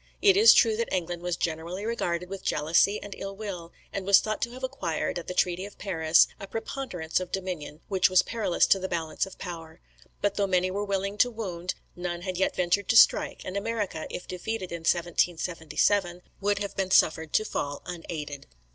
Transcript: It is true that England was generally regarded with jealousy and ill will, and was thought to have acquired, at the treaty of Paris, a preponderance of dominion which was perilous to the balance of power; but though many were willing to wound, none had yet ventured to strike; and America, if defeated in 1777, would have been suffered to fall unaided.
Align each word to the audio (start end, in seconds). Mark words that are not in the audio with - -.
It 0.19 0.35
is 0.35 0.55
true 0.55 0.75
that 0.77 0.91
England 0.91 1.21
was 1.21 1.37
generally 1.37 1.85
regarded 1.85 2.27
with 2.27 2.41
jealousy 2.41 2.99
and 3.03 3.13
ill 3.19 3.35
will, 3.35 3.71
and 3.93 4.03
was 4.03 4.19
thought 4.19 4.41
to 4.41 4.49
have 4.53 4.63
acquired, 4.63 5.19
at 5.19 5.27
the 5.27 5.35
treaty 5.35 5.63
of 5.63 5.77
Paris, 5.77 6.27
a 6.39 6.47
preponderance 6.47 7.19
of 7.19 7.31
dominion 7.31 7.81
which 7.87 8.09
was 8.09 8.23
perilous 8.23 8.65
to 8.65 8.79
the 8.79 8.87
balance 8.89 9.27
of 9.27 9.37
power; 9.37 9.79
but 10.19 10.37
though 10.37 10.47
many 10.47 10.71
were 10.71 10.83
willing 10.85 11.19
to 11.19 11.29
wound, 11.29 11.75
none 11.95 12.23
had 12.23 12.35
yet 12.35 12.55
ventured 12.55 12.87
to 12.87 12.95
strike; 12.97 13.43
and 13.45 13.55
America, 13.55 14.07
if 14.09 14.27
defeated 14.27 14.71
in 14.71 14.79
1777, 14.79 16.23
would 16.41 16.57
have 16.57 16.75
been 16.75 16.89
suffered 16.89 17.31
to 17.33 17.45
fall 17.45 17.83
unaided. 17.85 18.47